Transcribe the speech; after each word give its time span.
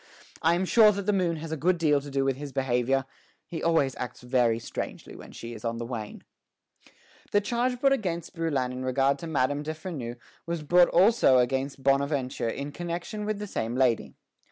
I 0.41 0.55
am 0.55 0.65
sure 0.65 0.91
that 0.93 1.03
the 1.05 1.13
moon 1.13 1.35
has 1.35 1.51
a 1.51 1.55
good 1.55 1.77
deal 1.77 2.01
to 2.01 2.09
do 2.09 2.25
with 2.25 2.35
his 2.35 2.51
behavior; 2.51 3.05
he 3.45 3.61
always 3.61 3.95
acts 3.97 4.21
very 4.21 4.57
strangely 4.57 5.15
when 5.15 5.31
she 5.31 5.53
is 5.53 5.63
on 5.63 5.77
the 5.77 5.85
wane." 5.85 6.23
The 7.31 7.39
charge 7.39 7.79
brought 7.79 7.93
against 7.93 8.33
Brouillan 8.33 8.71
in 8.71 8.83
regard 8.83 9.19
to 9.19 9.27
Madame 9.27 9.61
de 9.61 9.75
Freneuse 9.75 10.17
was 10.47 10.63
brought 10.63 10.89
also 10.89 11.37
against 11.37 11.83
Bonaventure 11.83 12.49
in 12.49 12.71
connection 12.71 13.25
with 13.25 13.37
the 13.37 13.45
same 13.45 13.75
lady. 13.75 14.15